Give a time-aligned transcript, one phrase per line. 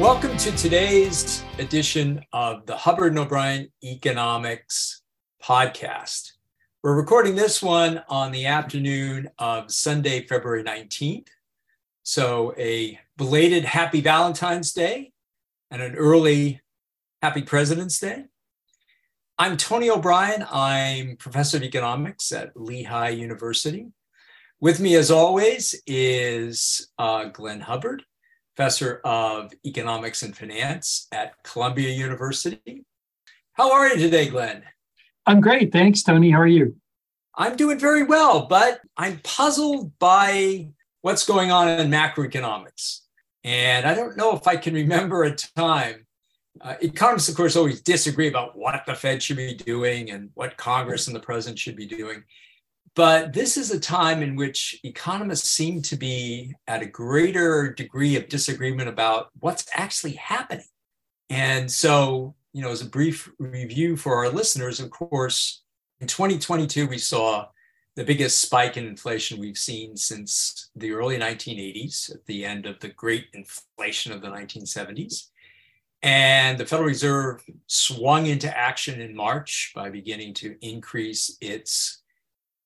[0.00, 5.02] Welcome to today's edition of the Hubbard and O'Brien Economics
[5.44, 6.32] Podcast.
[6.82, 11.28] We're recording this one on the afternoon of Sunday, February 19th.
[12.02, 15.12] So, a belated happy Valentine's Day
[15.70, 16.62] and an early
[17.20, 18.24] happy President's Day.
[19.38, 20.46] I'm Tony O'Brien.
[20.50, 23.88] I'm professor of economics at Lehigh University.
[24.62, 28.02] With me, as always, is uh, Glenn Hubbard
[28.60, 32.84] professor of economics and finance at Columbia University.
[33.54, 34.62] How are you today, Glenn?
[35.24, 35.72] I'm great.
[35.72, 36.30] Thanks, Tony.
[36.30, 36.76] How are you?
[37.34, 40.68] I'm doing very well, but I'm puzzled by
[41.00, 43.00] what's going on in macroeconomics.
[43.44, 46.06] And I don't know if I can remember a time.
[46.60, 50.58] Uh, economists, of course, always disagree about what the Fed should be doing and what
[50.58, 52.24] Congress and the president should be doing.
[52.94, 58.16] But this is a time in which economists seem to be at a greater degree
[58.16, 60.66] of disagreement about what's actually happening.
[61.28, 65.62] And so, you know, as a brief review for our listeners, of course,
[66.00, 67.46] in 2022, we saw
[67.94, 72.80] the biggest spike in inflation we've seen since the early 1980s, at the end of
[72.80, 75.28] the great inflation of the 1970s.
[76.02, 81.99] And the Federal Reserve swung into action in March by beginning to increase its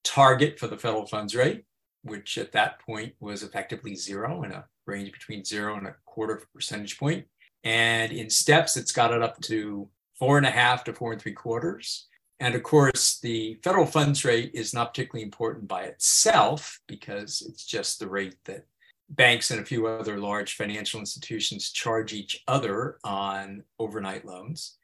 [0.05, 1.65] target for the federal funds rate,
[2.03, 6.43] which at that point was effectively zero in a range between zero and a quarter
[6.55, 7.27] percentage point.
[7.65, 9.89] And in steps, it's got it up to
[10.19, 12.07] four and a half to four and three quarters.
[12.41, 17.65] And of course, the federal funds rate is not particularly important by itself because it's
[17.65, 18.67] just the rate that
[19.09, 24.77] banks and a few other large financial institutions charge each other on overnight loans.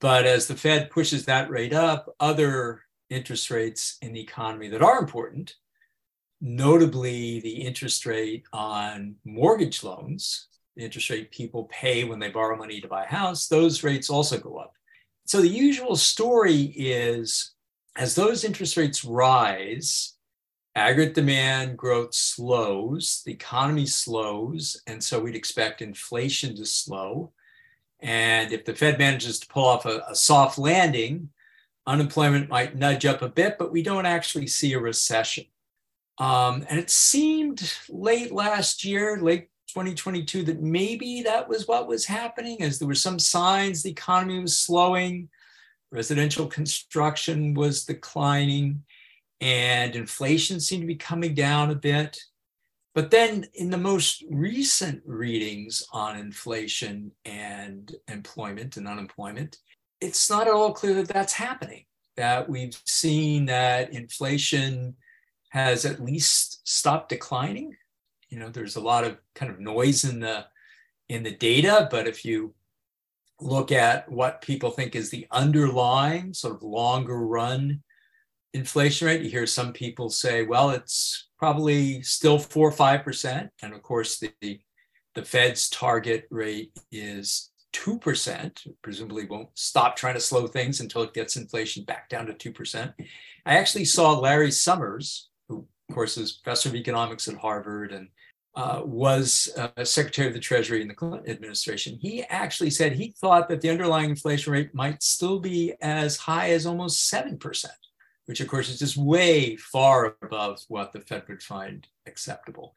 [0.00, 4.82] But as the Fed pushes that rate up, other interest rates in the economy that
[4.82, 5.54] are important,
[6.40, 12.56] notably the interest rate on mortgage loans, the interest rate people pay when they borrow
[12.56, 14.74] money to buy a house, those rates also go up.
[15.26, 17.52] So the usual story is
[17.96, 20.14] as those interest rates rise,
[20.76, 27.32] aggregate demand growth slows, the economy slows, and so we'd expect inflation to slow.
[28.00, 31.30] And if the Fed manages to pull off a, a soft landing,
[31.88, 35.44] unemployment might nudge up a bit, but we don't actually see a recession.
[36.18, 42.04] Um, and it seemed late last year, late 2022, that maybe that was what was
[42.04, 45.30] happening, as there were some signs the economy was slowing,
[45.90, 48.84] residential construction was declining,
[49.40, 52.18] and inflation seemed to be coming down a bit.
[52.94, 59.58] But then, in the most recent readings on inflation and employment and unemployment,
[60.00, 61.84] it's not at all clear that that's happening.
[62.16, 64.96] That we've seen that inflation
[65.50, 67.76] has at least stopped declining.
[68.28, 70.46] You know, there's a lot of kind of noise in the
[71.08, 72.54] in the data, but if you
[73.40, 77.82] look at what people think is the underlying sort of longer run
[78.52, 83.50] inflation rate, you hear some people say, well, it's probably still four or five percent,
[83.62, 84.60] and of course the
[85.14, 91.14] the Fed's target rate is 2%, presumably won't stop trying to slow things until it
[91.14, 92.92] gets inflation back down to 2%.
[93.46, 98.08] I actually saw Larry Summers, who, of course, is professor of economics at Harvard and
[98.56, 101.96] uh, was uh, Secretary of the Treasury in the Clinton administration.
[102.00, 106.50] He actually said he thought that the underlying inflation rate might still be as high
[106.50, 107.66] as almost 7%,
[108.26, 112.74] which, of course, is just way far above what the Fed would find acceptable.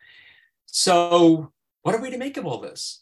[0.68, 1.52] So,
[1.82, 3.02] what are we to make of all this?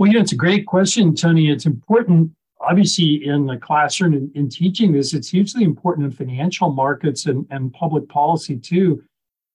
[0.00, 1.50] Well, yeah, it's a great question, Tony.
[1.50, 5.12] It's important, obviously, in the classroom and in, in teaching this.
[5.12, 9.04] It's hugely important in financial markets and, and public policy too.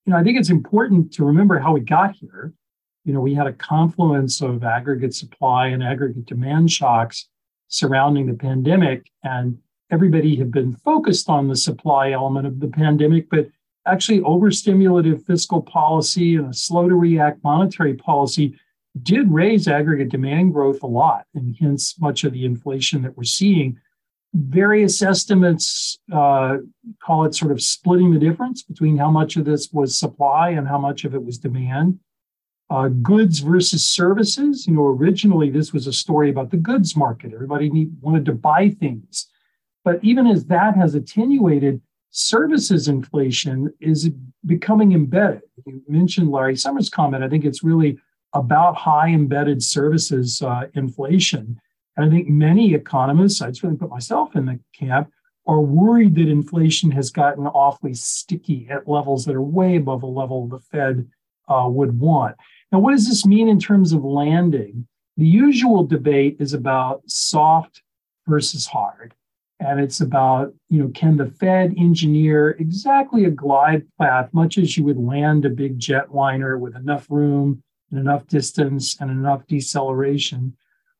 [0.06, 2.54] You know, I think it's important to remember how we got here.
[3.06, 7.28] You know, we had a confluence of aggregate supply and aggregate demand shocks
[7.68, 9.58] surrounding the pandemic, and
[9.90, 13.48] everybody had been focused on the supply element of the pandemic, but
[13.88, 18.56] actually overstimulative fiscal policy and a slow to react monetary policy
[19.02, 23.24] did raise aggregate demand growth a lot, and hence much of the inflation that we're
[23.24, 23.78] seeing.
[24.34, 26.58] Various estimates uh,
[27.02, 30.68] call it sort of splitting the difference between how much of this was supply and
[30.68, 32.00] how much of it was demand.
[32.70, 34.66] Uh, goods versus services.
[34.66, 37.32] You know, originally this was a story about the goods market.
[37.34, 39.28] Everybody need, wanted to buy things.
[39.84, 44.09] But even as that has attenuated, services inflation is
[44.46, 45.44] becoming embedded.
[45.66, 47.24] You mentioned Larry Summers' comment.
[47.24, 48.00] I think it's really
[48.35, 51.59] about high embedded services uh, inflation.
[51.97, 55.09] And I think many economists, I'd certainly put myself in the camp,
[55.47, 60.08] are worried that inflation has gotten awfully sticky at levels that are way above the
[60.08, 61.08] level the Fed
[61.47, 62.35] uh, would want.
[62.72, 64.88] Now, what does this mean in terms of landing?
[65.17, 67.81] the usual debate is about soft
[68.28, 69.14] versus hard.
[69.61, 74.76] And it's about, you know, can the Fed engineer exactly a glide path, much as
[74.76, 80.55] you would land a big jetliner with enough room and enough distance and enough deceleration?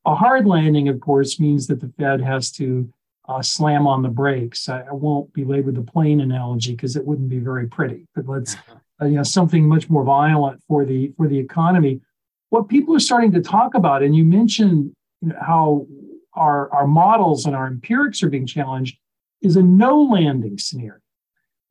[0.06, 2.92] A hard landing, of course, means that the Fed has to
[3.28, 4.70] uh, slam on the brakes.
[4.70, 8.08] I, I, won't belabor the plane analogy because it wouldn't be very pretty.
[8.14, 8.76] But let's, uh-huh.
[9.02, 12.02] uh, you know, something much more violent for the for the economy.
[12.50, 15.88] What people are starting to talk about, and you mentioned you know, how
[16.34, 18.98] our our models and our empirics are being challenged,
[19.42, 21.00] is a no landing scenario.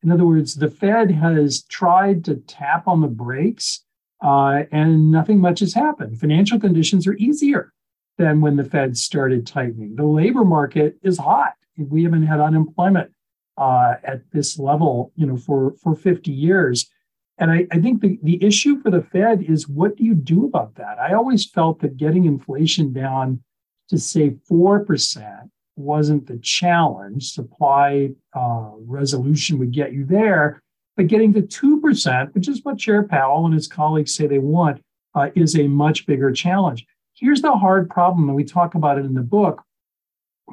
[0.03, 3.84] In other words, the Fed has tried to tap on the brakes,
[4.25, 6.19] uh, and nothing much has happened.
[6.19, 7.73] Financial conditions are easier
[8.17, 9.97] than when the Fed started tightening.
[9.97, 11.53] The labor market is hot.
[11.77, 13.13] We haven't had unemployment
[13.59, 16.91] uh, at this level, you know, for for 50 years.
[17.37, 20.47] And I, I think the, the issue for the Fed is what do you do
[20.47, 20.99] about that?
[20.99, 23.43] I always felt that getting inflation down
[23.89, 27.33] to say 4% wasn't the challenge.
[27.33, 30.63] Supply uh, resolution would get you there.
[30.97, 34.81] But getting to 2%, which is what Chair Powell and his colleagues say they want,
[35.15, 36.87] uh, is a much bigger challenge.
[37.15, 39.63] Here's the hard problem, and we talk about it in the book.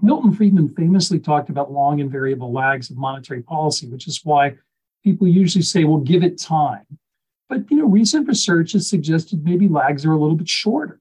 [0.01, 4.55] Milton Friedman famously talked about long and variable lags of monetary policy, which is why
[5.03, 6.85] people usually say, well, give it time.
[7.49, 10.99] But you know, recent research has suggested maybe lags are a little bit shorter,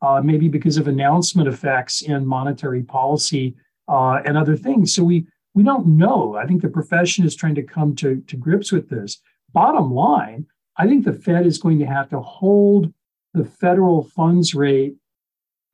[0.00, 3.54] uh, maybe because of announcement effects in monetary policy
[3.88, 4.94] uh, and other things.
[4.94, 6.36] So we we don't know.
[6.36, 9.20] I think the profession is trying to come to, to grips with this.
[9.52, 10.46] Bottom line,
[10.76, 12.92] I think the Fed is going to have to hold
[13.34, 14.94] the federal funds rate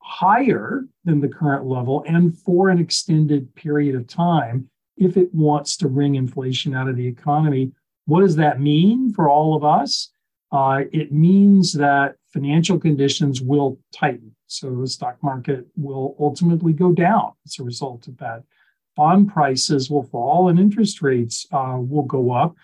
[0.01, 5.77] higher than the current level and for an extended period of time if it wants
[5.77, 7.71] to wring inflation out of the economy.
[8.07, 10.11] What does that mean for all of us?
[10.51, 14.35] Uh, it means that financial conditions will tighten.
[14.47, 18.45] So the stock market will ultimately go down as a result of that.
[18.99, 22.56] Bond prices will fall and interest rates uh, will go up.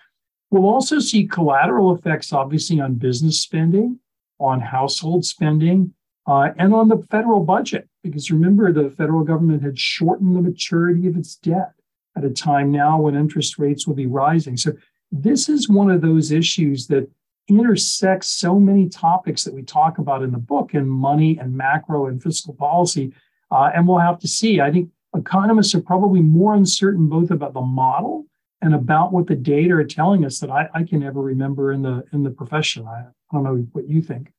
[0.51, 3.99] We'll also see collateral effects, obviously, on business spending,
[4.37, 5.93] on household spending,
[6.27, 11.07] uh, and on the federal budget, because remember, the federal government had shortened the maturity
[11.07, 11.71] of its debt
[12.17, 14.57] at a time now when interest rates will be rising.
[14.57, 14.73] So,
[15.13, 17.09] this is one of those issues that
[17.47, 22.07] intersects so many topics that we talk about in the book and money and macro
[22.07, 23.13] and fiscal policy.
[23.51, 24.59] Uh, and we'll have to see.
[24.59, 28.25] I think economists are probably more uncertain both about the model
[28.61, 31.81] and about what the data are telling us that I, I can never remember in
[31.81, 32.87] the in the profession.
[32.87, 34.31] I, I don't know what you think.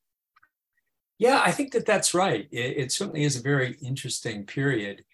[1.18, 2.46] Yeah, I think that that's right.
[2.50, 5.04] It, it certainly is a very interesting period.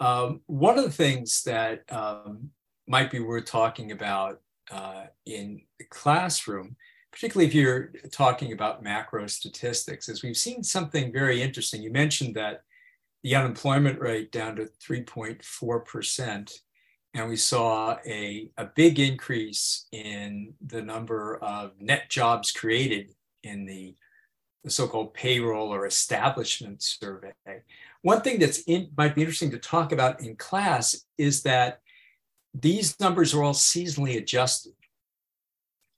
[0.00, 2.50] Um, one of the things that um,
[2.86, 4.40] might be worth talking about
[4.70, 6.76] uh, in the classroom,
[7.10, 11.82] particularly if you're talking about macro statistics, is we've seen something very interesting.
[11.82, 12.62] You mentioned that
[13.22, 16.60] the unemployment rate down to 3.4%,
[17.14, 23.10] and we saw a, a big increase in the number of net jobs created
[23.42, 23.94] in the
[24.66, 27.32] the so-called payroll or establishment survey.
[28.02, 31.78] One thing that's in, might be interesting to talk about in class is that
[32.52, 34.74] these numbers are all seasonally adjusted.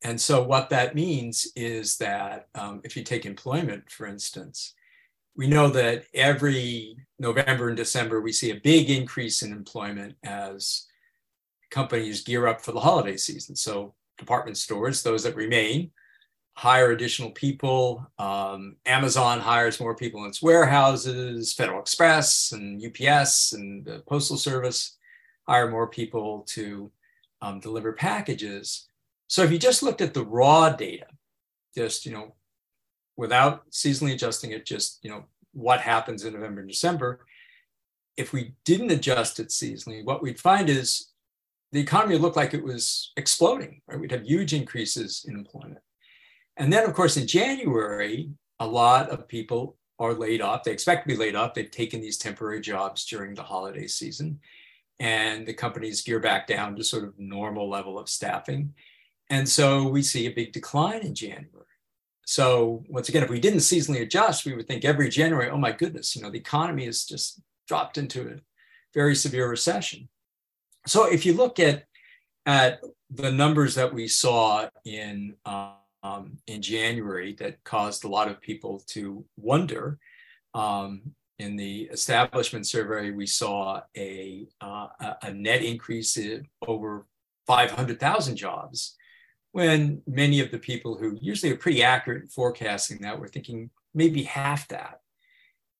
[0.02, 4.74] And so what that means is that um, if you take employment, for instance,
[5.38, 10.86] we know that every November and December, we see a big increase in employment as
[11.70, 13.54] companies gear up for the holiday season.
[13.54, 15.92] So department stores, those that remain,
[16.54, 18.04] hire additional people.
[18.18, 24.36] Um, Amazon hires more people in its warehouses, Federal Express and UPS and the Postal
[24.36, 24.96] Service
[25.46, 26.90] hire more people to
[27.42, 28.88] um, deliver packages.
[29.28, 31.06] So if you just looked at the raw data,
[31.76, 32.34] just, you know,
[33.18, 37.26] without seasonally adjusting it, just, you know, what happens in November and December,
[38.16, 41.10] if we didn't adjust it seasonally, what we'd find is
[41.72, 43.98] the economy would look like it was exploding, right?
[43.98, 45.80] We'd have huge increases in employment.
[46.56, 50.62] And then, of course, in January, a lot of people are laid off.
[50.62, 51.54] They expect to be laid off.
[51.54, 54.38] They've taken these temporary jobs during the holiday season,
[55.00, 58.74] and the companies gear back down to sort of normal level of staffing.
[59.28, 61.66] And so we see a big decline in January.
[62.28, 65.72] So once again, if we didn't seasonally adjust, we would think every January, oh my
[65.72, 68.36] goodness, you know, the economy has just dropped into a
[68.92, 70.10] very severe recession.
[70.86, 71.84] So if you look at
[72.44, 72.80] at
[73.10, 78.82] the numbers that we saw in um, in January that caused a lot of people
[78.88, 79.98] to wonder.
[80.54, 84.88] Um, in the establishment survey, we saw a, uh,
[85.22, 87.06] a net increase of over
[87.46, 88.96] 500,000 jobs,
[89.52, 93.70] when many of the people who usually are pretty accurate in forecasting that were thinking
[93.94, 95.00] maybe half that.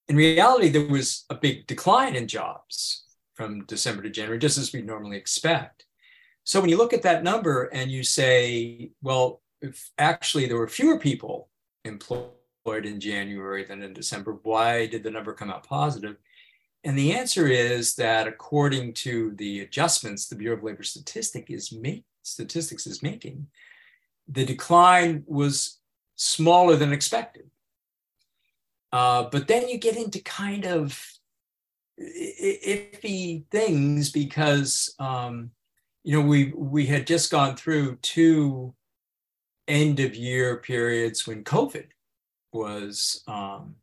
[0.08, 4.72] in reality, there was a big decline in jobs from December to January, just as
[4.72, 5.84] we normally expect.
[6.44, 10.66] So when you look at that number and you say, well, if actually there were
[10.66, 11.50] fewer people
[11.84, 12.32] employed
[12.66, 16.16] in January than in December, why did the number come out positive?
[16.84, 21.70] And the answer is that according to the adjustments the Bureau of Labor Statistic is
[21.70, 23.46] make, Statistics is making,
[24.26, 25.78] the decline was
[26.16, 27.50] smaller than expected.
[28.92, 31.18] Uh, but then you get into kind of
[32.00, 35.50] iffy things because um,
[36.04, 38.74] you know we we had just gone through two
[39.66, 41.86] end of year periods when COVID
[42.52, 43.74] was um,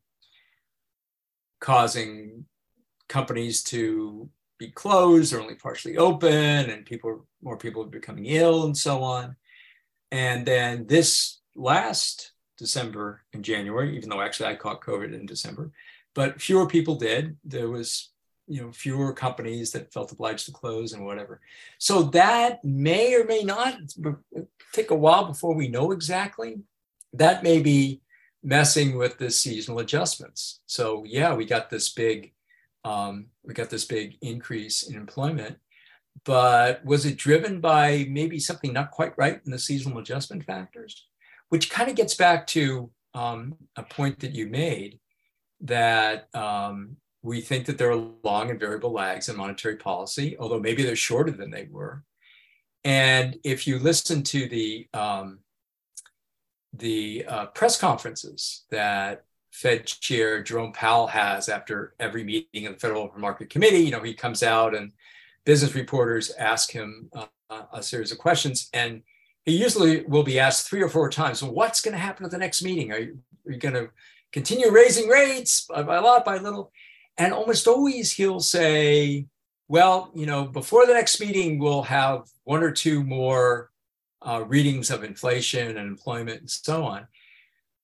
[1.60, 2.46] causing
[3.08, 8.66] companies to be closed or only partially open, and people more people are becoming ill
[8.66, 9.36] and so on.
[10.12, 15.72] And then this last December and January, even though actually I caught COVID in December,
[16.14, 17.38] but fewer people did.
[17.44, 18.12] There was
[18.48, 21.42] you know fewer companies that felt obliged to close and whatever
[21.80, 23.76] so that may or may not
[24.72, 26.60] take a while before we know exactly
[27.14, 28.02] that may be
[28.44, 32.35] messing with the seasonal adjustments so yeah we got this big
[32.86, 35.58] um, we got this big increase in employment
[36.24, 41.08] but was it driven by maybe something not quite right in the seasonal adjustment factors
[41.50, 45.00] which kind of gets back to um, a point that you made
[45.62, 50.60] that um, we think that there are long and variable lags in monetary policy, although
[50.60, 52.04] maybe they're shorter than they were.
[52.84, 55.39] And if you listen to the um,
[56.74, 59.24] the uh, press conferences that
[59.56, 63.92] Fed Chair Jerome Powell has after every meeting of the Federal Open Market Committee, you
[63.92, 64.92] know, he comes out and
[65.46, 67.28] business reporters ask him uh,
[67.72, 69.02] a series of questions, and
[69.46, 72.32] he usually will be asked three or four times, well, what's going to happen at
[72.32, 72.92] the next meeting?
[72.92, 73.90] Are you, you going to
[74.34, 76.74] continue raising rates by, by a lot, by little?
[77.18, 79.28] And almost always he'll say,
[79.70, 83.72] well, you know, before the next meeting, we'll have one or two more
[84.22, 87.08] uh, readings of inflation and employment and so on,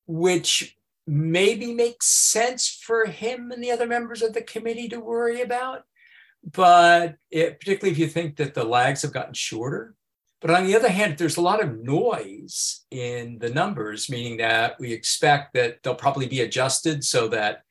[0.06, 0.76] which
[1.08, 5.84] maybe makes sense for him and the other members of the committee to worry about.
[6.44, 9.96] But it, particularly if you think that the lags have gotten shorter.
[10.42, 14.80] But on the other hand, there's a lot of noise in the numbers, meaning that
[14.80, 17.62] we expect that they'll probably be adjusted so that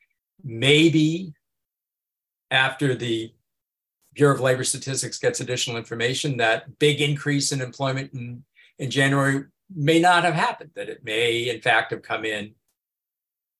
[0.41, 1.33] maybe
[2.49, 3.33] after the
[4.13, 8.43] Bureau of Labor Statistics gets additional information, that big increase in employment in,
[8.79, 12.53] in January may not have happened, that it may, in fact, have come in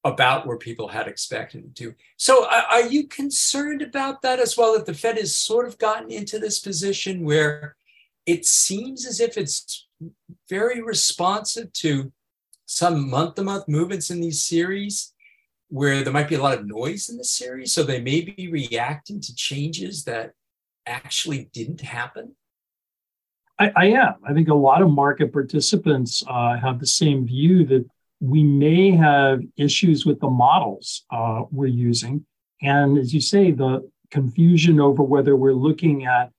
[0.03, 1.93] about where people had expected it to.
[2.17, 4.73] So, are you concerned about that as well?
[4.73, 7.75] That the Fed has sort of gotten into this position where
[8.25, 9.87] it seems as if it's
[10.49, 12.11] very responsive to
[12.65, 15.13] some month to month movements in these series
[15.67, 17.73] where there might be a lot of noise in the series.
[17.73, 20.33] So they may be reacting to changes that
[20.85, 22.35] actually didn't happen.
[23.57, 24.15] I, I am.
[24.27, 27.85] I think a lot of market participants uh, have the same view that
[28.21, 32.23] we may have issues with the models uh, we're using.
[32.61, 36.31] And as you say, the confusion over whether we're looking at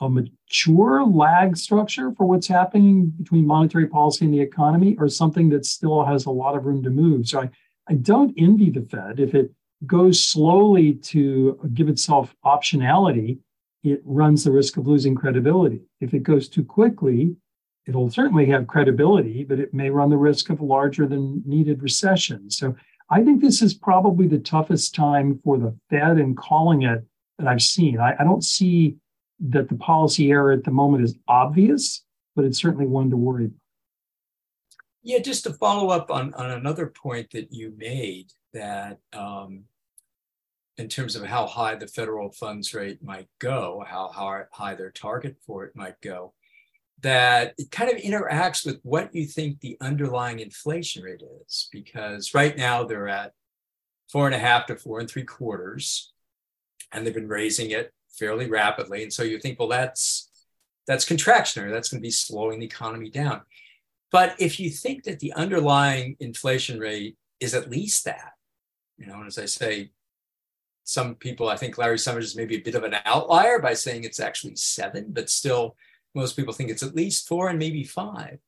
[0.00, 5.50] a mature lag structure for what's happening between monetary policy and the economy or something
[5.50, 7.28] that still has a lot of room to move.
[7.28, 7.50] So I,
[7.88, 9.20] I don't envy the Fed.
[9.20, 9.52] If it
[9.86, 13.38] goes slowly to give itself optionality,
[13.84, 15.82] it runs the risk of losing credibility.
[16.00, 17.36] If it goes too quickly,
[17.86, 21.82] it'll certainly have credibility, but it may run the risk of a larger than needed
[21.82, 22.50] recession.
[22.50, 22.74] So
[23.08, 27.04] I think this is probably the toughest time for the Fed in calling it
[27.38, 27.98] that I've seen.
[27.98, 28.96] I, I don't see
[29.40, 32.04] that the policy error at the moment is obvious,
[32.36, 33.56] but it's certainly one to worry about.
[35.02, 39.64] Yeah, just to follow up on, on another point that you made that um,
[40.76, 44.90] in terms of how high the federal funds rate might go, how, how high their
[44.90, 46.34] target for it might go,
[47.02, 51.68] that it kind of interacts with what you think the underlying inflation rate is.
[51.72, 53.32] Because right now they're at
[54.10, 56.12] four and a half to four and three quarters,
[56.92, 59.02] and they've been raising it fairly rapidly.
[59.02, 60.30] And so you think, well, that's
[60.86, 61.70] that's contractionary.
[61.70, 63.42] That's going to be slowing the economy down.
[64.10, 68.32] But if you think that the underlying inflation rate is at least that,
[68.98, 69.90] you know, and as I say,
[70.82, 74.02] some people, I think Larry Summers is maybe a bit of an outlier by saying
[74.02, 75.76] it's actually seven, but still,
[76.14, 78.38] most people think it's at least four and maybe five.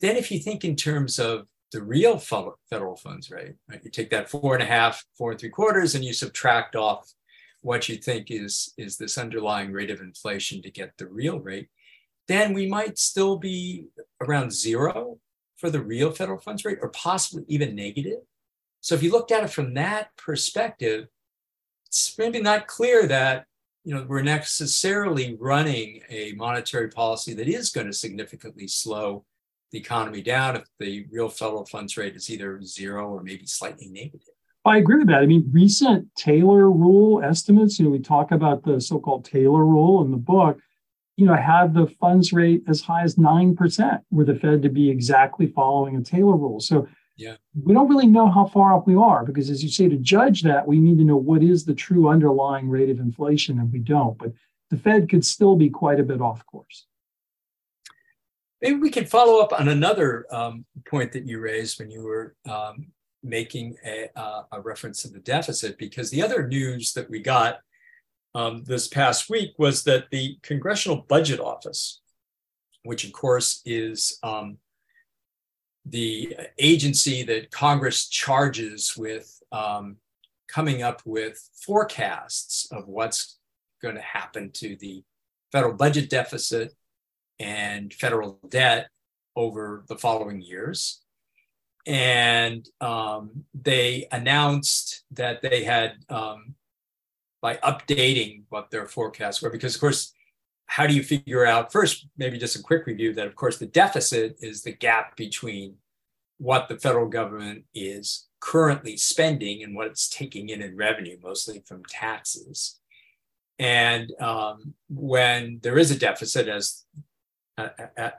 [0.00, 4.10] Then, if you think in terms of the real federal funds rate, right, you take
[4.10, 7.12] that four and a half, four and three quarters, and you subtract off
[7.62, 11.68] what you think is, is this underlying rate of inflation to get the real rate,
[12.28, 13.86] then we might still be
[14.20, 15.18] around zero
[15.56, 18.20] for the real federal funds rate or possibly even negative.
[18.80, 21.08] So if you looked at it from that perspective,
[21.86, 23.46] it's maybe not clear that
[23.88, 29.24] you know we're necessarily running a monetary policy that is going to significantly slow
[29.72, 33.88] the economy down if the real federal funds rate is either zero or maybe slightly
[33.88, 34.28] negative.
[34.66, 35.22] I agree with that.
[35.22, 39.64] I mean, recent Taylor rule estimates, you know, we talk about the so called Taylor
[39.64, 40.58] rule in the book,
[41.16, 44.90] you know, have the funds rate as high as 9%, were the Fed to be
[44.90, 46.60] exactly following a Taylor rule.
[46.60, 46.86] So
[47.18, 47.34] yeah.
[47.64, 50.42] we don't really know how far off we are because, as you say, to judge
[50.42, 53.80] that, we need to know what is the true underlying rate of inflation, and we
[53.80, 54.16] don't.
[54.16, 54.32] But
[54.70, 56.86] the Fed could still be quite a bit off course.
[58.62, 62.36] Maybe we could follow up on another um, point that you raised when you were
[62.48, 62.86] um,
[63.22, 67.58] making a, uh, a, reference to the deficit, because the other news that we got
[68.34, 72.00] um, this past week was that the Congressional Budget Office,
[72.84, 74.58] which of course is um,
[75.90, 79.96] the agency that Congress charges with um,
[80.48, 83.38] coming up with forecasts of what's
[83.80, 85.02] going to happen to the
[85.52, 86.74] federal budget deficit
[87.38, 88.88] and federal debt
[89.36, 91.00] over the following years.
[91.86, 96.54] And um, they announced that they had, um,
[97.40, 100.12] by updating what their forecasts were, because of course,
[100.68, 103.66] how do you figure out first, maybe just a quick review that, of course, the
[103.66, 105.74] deficit is the gap between
[106.38, 111.62] what the federal government is currently spending and what it's taking in in revenue, mostly
[111.66, 112.78] from taxes.
[113.58, 116.84] And um, when there is a deficit, as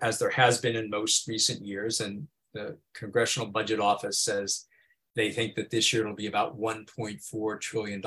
[0.01, 2.01] as there has been in most recent years.
[2.01, 4.65] And the Congressional Budget Office says
[5.15, 8.01] they think that this year it'll be about $1.4 trillion.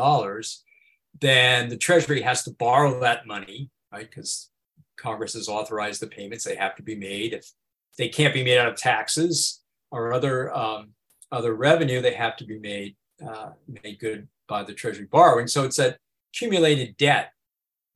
[1.20, 4.08] Then the Treasury has to borrow that money, right?
[4.08, 4.50] Because
[4.96, 7.34] Congress has authorized the payments, they have to be made.
[7.34, 7.50] If
[7.99, 10.90] they can't be made out of taxes or other, um,
[11.30, 13.50] other revenue, they have to be made, uh,
[13.83, 15.46] made good by the Treasury borrowing.
[15.46, 15.98] So it's that
[16.33, 17.33] accumulated debt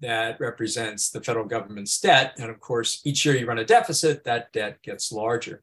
[0.01, 2.35] that represents the federal government's debt.
[2.39, 5.63] And of course, each year you run a deficit, that debt gets larger.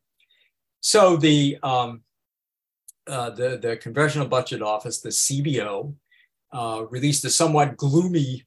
[0.81, 2.01] So the, um,
[3.07, 5.93] uh, the, the Congressional Budget Office, the CBO,
[6.51, 8.45] uh, released a somewhat gloomy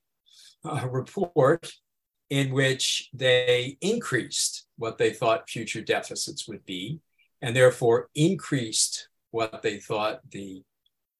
[0.66, 1.72] uh, report
[2.30, 7.00] in which they increased what they thought future deficits would be,
[7.40, 10.62] and therefore increased what they thought the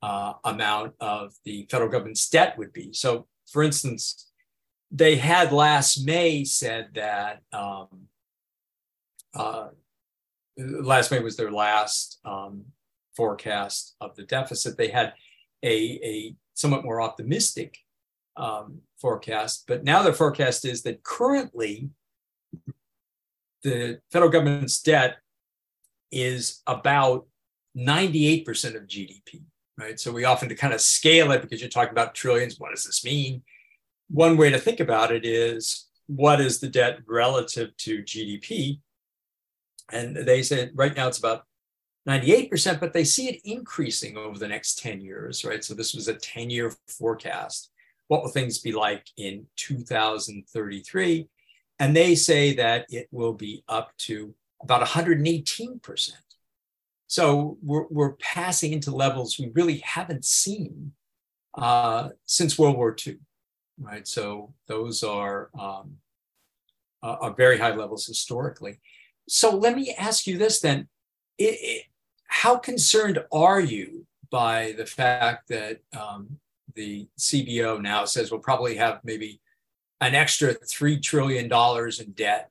[0.03, 2.93] uh, amount of the federal government's debt would be.
[2.93, 4.31] So, for instance,
[4.91, 8.09] they had last May said that um,
[9.35, 9.69] uh,
[10.57, 12.65] last May was their last um,
[13.17, 14.77] forecast of the deficit.
[14.77, 15.15] They had
[15.63, 17.79] a, a somewhat more optimistic
[18.37, 21.91] um, forecast, but now their forecast is that currently
[23.63, 25.17] the federal government's debt
[26.11, 27.27] is about
[27.77, 29.43] 98% of GDP,
[29.77, 29.99] right?
[29.99, 32.59] So we often to kind of scale it because you're talking about trillions.
[32.59, 33.43] What does this mean?
[34.09, 38.81] one way to think about it is what is the debt relative to GDP?
[39.93, 41.45] And they said right now it's about
[42.09, 45.65] 98%, but they see it increasing over the next 10 years, right?
[45.65, 47.71] So this was a 10 year forecast.
[48.09, 51.29] What will things be like in 2033?
[51.79, 56.13] And they say that it will be up to about 118%.
[57.09, 60.93] So we're, we're passing into levels we really haven't seen
[61.55, 63.19] uh, since World War II
[63.81, 64.07] right?
[64.07, 65.97] So those are um,
[67.03, 68.81] uh, very high levels historically.
[69.29, 70.89] So let me ask you this then:
[71.39, 71.85] it, it,
[72.27, 76.39] How concerned are you by the fact that um,
[76.77, 79.41] the CBO now says we'll probably have maybe
[80.01, 82.51] an extra three trillion dollars in debt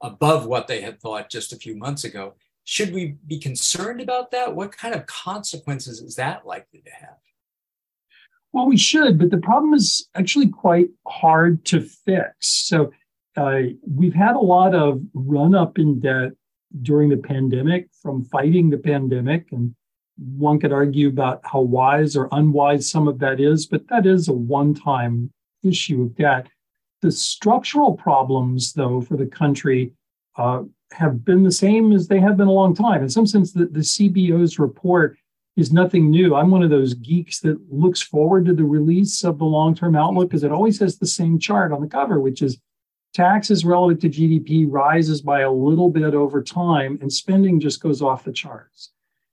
[0.00, 2.34] above what they had thought just a few months ago?
[2.64, 4.54] Should we be concerned about that?
[4.54, 7.16] What kind of consequences is that likely to have?
[8.52, 12.48] Well, we should, but the problem is actually quite hard to fix.
[12.48, 12.92] So
[13.36, 16.32] uh, we've had a lot of run up in debt
[16.82, 19.48] during the pandemic from fighting the pandemic.
[19.52, 19.74] And
[20.18, 24.28] one could argue about how wise or unwise some of that is, but that is
[24.28, 26.48] a one time issue of debt.
[27.00, 29.92] The structural problems, though, for the country
[30.36, 33.02] uh, have been the same as they have been a long time.
[33.02, 35.16] In some sense, the, the CBO's report
[35.56, 36.34] is nothing new.
[36.34, 39.96] I'm one of those geeks that looks forward to the release of the long term
[39.96, 42.58] outlook because it always has the same chart on the cover, which is
[43.12, 48.00] taxes relative to GDP rises by a little bit over time and spending just goes
[48.00, 48.91] off the charts.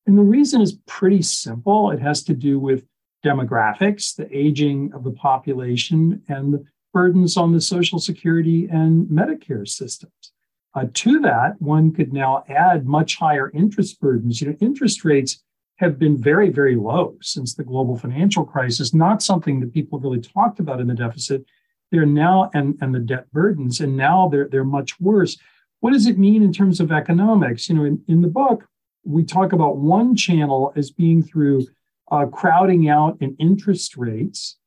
[0.10, 2.84] And the reason is pretty simple it has to do with
[3.24, 9.68] demographics, the aging of the population, and the burdens on the Social Security and Medicare
[9.68, 10.34] systems.
[10.74, 14.42] Uh, to that, one could now add much higher interest burdens.
[14.42, 15.44] You know, interest rates
[15.76, 20.22] have been very, very low since the global financial crisis, not something that people really
[20.22, 21.46] talked about in the deficit.
[21.92, 25.38] They're now, and, and the debt burdens, and now they're, they're much worse.
[25.82, 27.70] What does it mean in terms of economics?
[27.70, 28.66] You know, in, in the book,
[29.10, 31.66] we talk about one channel as being through
[32.12, 34.58] uh, crowding out and interest rates.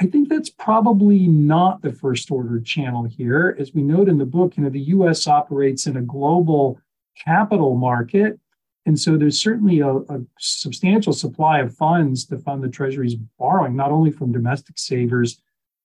[0.00, 3.56] I think that's probably not the first order channel here.
[3.58, 6.78] As we note in the book, you know, the US operates in a global
[7.24, 8.38] capital market.
[8.86, 13.76] And so there's certainly a, a, substantial supply of funds to fund the Treasury's borrowing,
[13.76, 15.40] not only from domestic savers,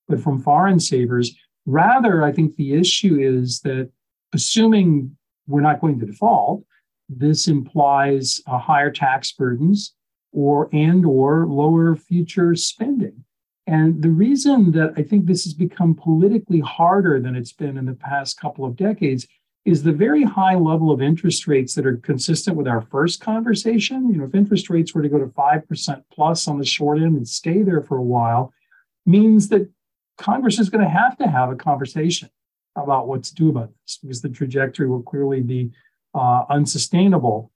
[0.07, 1.35] but from foreign savers.
[1.65, 3.89] Rather, I think the issue is that
[4.33, 6.63] assuming we're not going to default,
[7.09, 9.93] this implies uh, higher tax burdens
[10.31, 13.23] or and or lower future spending.
[13.67, 17.85] And the reason that I think this has become politically harder than it's been in
[17.85, 19.27] the past couple of decades
[19.65, 24.07] is the very high level of interest rates that are consistent with our first conversation.
[24.09, 27.17] You know, if interest rates were to go to 5% plus on the short end
[27.17, 28.53] and stay there for a while,
[29.07, 29.67] means that
[30.19, 32.29] Congress is going to have to have a conversation
[32.75, 35.71] about what to do about this because the trajectory will clearly be
[36.15, 37.51] uh, unsustainable.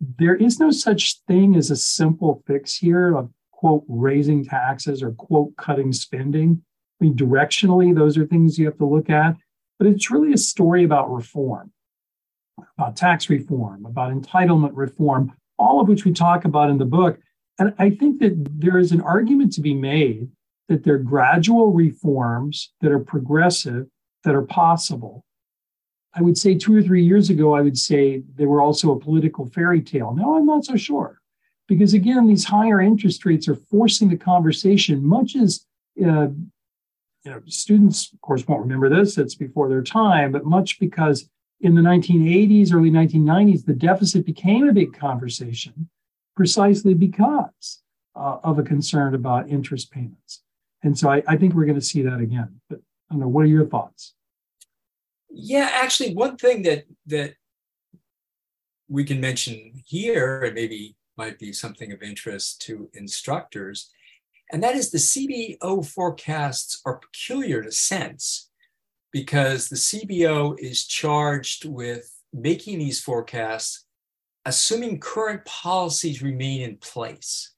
[0.00, 5.10] There is no such thing as a simple fix here of quote raising taxes or
[5.12, 6.62] quote cutting spending.
[7.00, 9.36] I mean, directionally, those are things you have to look at,
[9.78, 11.72] but it's really a story about reform,
[12.76, 17.18] about tax reform, about entitlement reform, all of which we talk about in the book.
[17.58, 20.28] And I think that there is an argument to be made
[20.68, 23.86] that there are gradual reforms that are progressive,
[24.22, 25.24] that are possible,
[26.18, 28.98] I would say two or three years ago, I would say they were also a
[28.98, 30.14] political fairy tale.
[30.14, 31.20] Now I'm not so sure.
[31.68, 35.64] Because again, these higher interest rates are forcing the conversation, much as
[36.04, 36.28] uh,
[37.24, 41.28] you know, students, of course, won't remember this, it's before their time, but much because
[41.60, 45.88] in the 1980s, early 1990s, the deficit became a big conversation
[46.34, 47.82] precisely because
[48.16, 50.42] uh, of a concern about interest payments.
[50.82, 52.60] And so I, I think we're going to see that again.
[52.68, 54.14] But I don't know, what are your thoughts?
[55.30, 57.34] Yeah, actually, one thing that that
[58.88, 63.90] we can mention here, and maybe might be something of interest to instructors,
[64.52, 68.50] and that is the CBO forecasts are peculiar to sense
[69.12, 73.86] because the CBO is charged with making these forecasts
[74.48, 77.52] assuming current policies remain in place.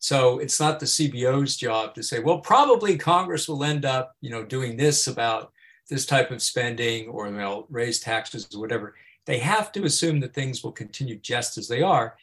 [0.00, 4.30] So it's not the CBO's job to say, well, probably Congress will end up, you
[4.30, 5.52] know, doing this about
[5.92, 8.94] this type of spending or they'll raise taxes or whatever,
[9.26, 12.16] they have to assume that things will continue just as they are.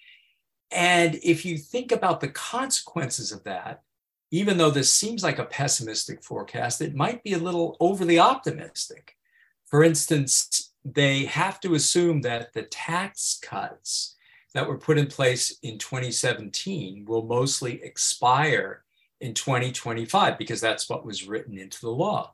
[0.71, 3.83] And if you think about the consequences of that,
[4.31, 9.15] even though this seems like a pessimistic forecast, it might be a little overly optimistic.
[9.65, 14.15] For instance, they have to assume that the tax cuts
[14.53, 18.83] that were put in place in 2017 will mostly expire
[19.21, 22.33] in 2025 because that's what was written into the law.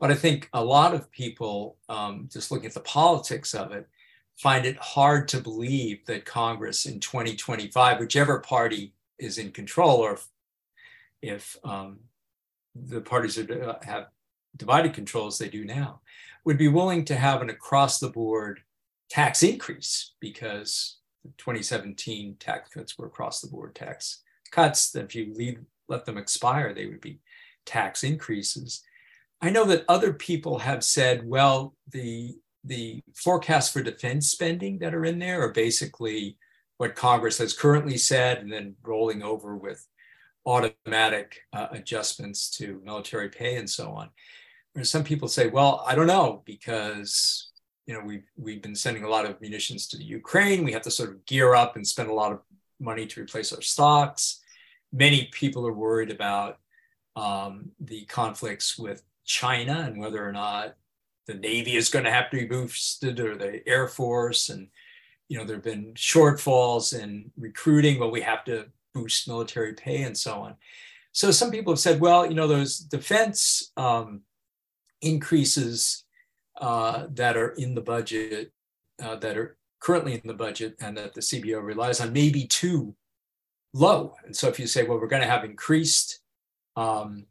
[0.00, 3.88] But I think a lot of people, um, just looking at the politics of it,
[4.36, 10.14] find it hard to believe that Congress in 2025, whichever party is in control, or
[10.14, 10.26] if,
[11.22, 12.00] if um,
[12.74, 14.08] the parties are, uh, have
[14.56, 16.00] divided control as they do now,
[16.44, 18.60] would be willing to have an across the board
[19.08, 24.94] tax increase because the 2017 tax cuts were across the board tax cuts.
[24.94, 27.20] If you leave, let them expire, they would be
[27.64, 28.82] tax increases.
[29.44, 34.94] I know that other people have said, well, the the forecasts for defense spending that
[34.94, 36.38] are in there are basically
[36.78, 39.86] what Congress has currently said, and then rolling over with
[40.46, 44.08] automatic uh, adjustments to military pay and so on.
[44.82, 47.50] Some people say, well, I don't know, because
[47.84, 50.64] you know we've we've been sending a lot of munitions to the Ukraine.
[50.64, 52.40] We have to sort of gear up and spend a lot of
[52.80, 54.40] money to replace our stocks.
[54.90, 56.60] Many people are worried about
[57.14, 60.74] um, the conflicts with China and whether or not
[61.26, 64.48] the Navy is going to have to be boosted or the Air Force.
[64.50, 64.68] And,
[65.28, 70.02] you know, there have been shortfalls in recruiting, but we have to boost military pay
[70.02, 70.54] and so on.
[71.12, 74.22] So some people have said, well, you know, those defense um,
[75.00, 76.04] increases
[76.60, 78.52] uh, that are in the budget,
[79.02, 82.46] uh, that are currently in the budget and that the CBO relies on may be
[82.46, 82.94] too
[83.72, 84.14] low.
[84.24, 86.20] And so if you say, well, we're going to have increased
[86.76, 87.26] um,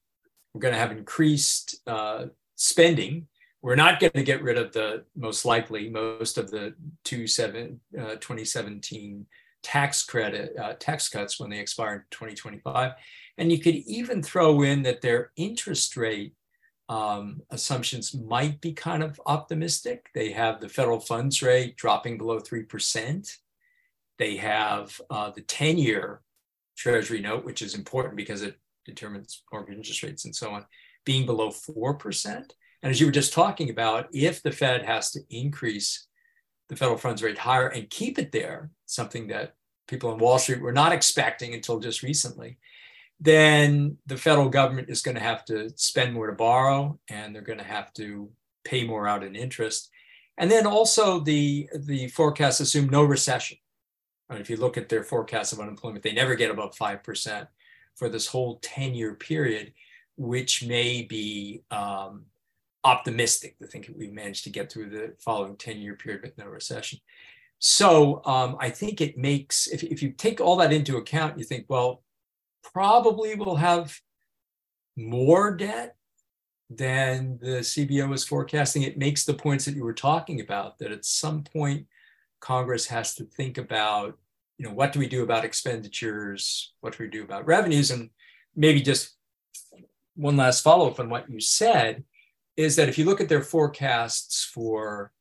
[0.53, 3.27] we're going to have increased uh, spending.
[3.61, 7.79] We're not going to get rid of the most likely most of the two seven,
[7.97, 9.25] uh, 2017
[9.63, 12.91] tax credit uh, tax cuts when they expire in 2025.
[13.37, 16.33] And you could even throw in that their interest rate
[16.89, 20.09] um, assumptions might be kind of optimistic.
[20.13, 23.37] They have the federal funds rate dropping below 3%.
[24.19, 26.21] They have uh, the 10 year
[26.75, 30.65] Treasury note, which is important because it determines mortgage interest rates and so on,
[31.05, 32.27] being below 4%.
[32.83, 36.07] And as you were just talking about, if the Fed has to increase
[36.69, 39.55] the federal funds rate higher and keep it there, something that
[39.87, 42.57] people on Wall Street were not expecting until just recently,
[43.19, 47.41] then the federal government is going to have to spend more to borrow and they're
[47.41, 48.29] going to have to
[48.65, 49.89] pay more out in interest.
[50.37, 53.57] And then also the, the forecasts assume no recession.
[54.29, 57.47] And if you look at their forecast of unemployment, they never get above 5%
[57.95, 59.73] for this whole 10 year period,
[60.17, 62.25] which may be um,
[62.83, 66.37] optimistic to think that we managed to get through the following 10 year period with
[66.37, 66.99] no recession.
[67.59, 71.45] So um, I think it makes, if, if you take all that into account, you
[71.45, 72.03] think, well,
[72.73, 73.97] probably we'll have
[74.97, 75.95] more debt
[76.69, 78.83] than the CBO is forecasting.
[78.83, 81.87] It makes the points that you were talking about that at some point
[82.39, 84.17] Congress has to think about,
[84.57, 86.73] you know, what do we do about expenditures?
[86.81, 87.91] What do we do about revenues?
[87.91, 88.09] And
[88.55, 89.15] maybe just
[90.15, 92.03] one last follow up on what you said
[92.55, 95.11] is that if you look at their forecasts for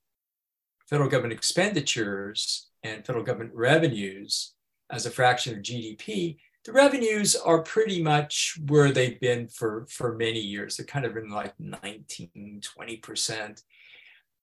[0.88, 4.52] federal government expenditures and federal government revenues
[4.90, 10.14] as a fraction of GDP, the revenues are pretty much where they've been for, for
[10.14, 10.76] many years.
[10.76, 13.62] They're kind of in like 19, 20%.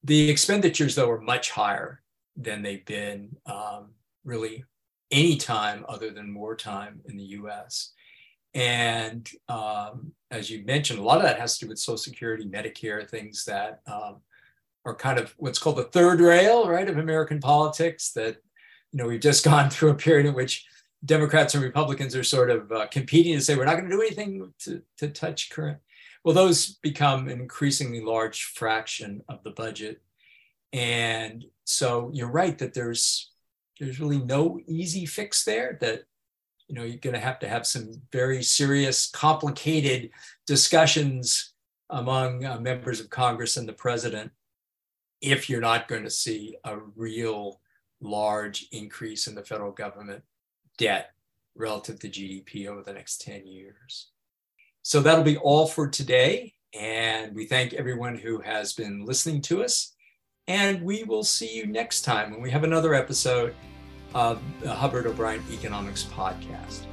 [0.04, 2.02] The expenditures, though, are much higher
[2.36, 3.92] than they've been um,
[4.26, 4.66] really
[5.12, 7.94] any time other than wartime in the US.
[8.54, 12.46] And um, as you mentioned, a lot of that has to do with Social Security,
[12.46, 14.18] Medicare, things that um,
[14.86, 18.12] are kind of what's called the third rail, right, of American politics.
[18.12, 18.38] That
[18.92, 20.66] you know we've just gone through a period in which
[21.06, 24.02] Democrats and Republicans are sort of uh, competing to say we're not going to do
[24.02, 25.78] anything to, to touch current.
[26.24, 30.02] Well, those become an increasingly large fraction of the budget,
[30.74, 33.32] and so you're right that there's
[33.80, 35.78] there's really no easy fix there.
[35.82, 36.04] That
[36.68, 40.12] you know you're going to have to have some very serious, complicated
[40.46, 41.54] discussions
[41.90, 44.32] among uh, members of Congress and the president
[45.22, 47.60] if you're not going to see a real
[48.02, 50.24] large increase in the federal government
[50.78, 51.12] debt
[51.56, 54.12] relative to GDP over the next 10 years.
[54.82, 56.54] So that'll be all for today.
[56.74, 59.94] And we thank everyone who has been listening to us.
[60.50, 63.54] And we will see you next time when we have another episode
[64.16, 66.86] of the Hubbard O'Brien Economics Podcast.